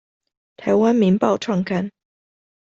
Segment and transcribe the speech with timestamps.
[0.57, 1.91] 臺灣民報創刊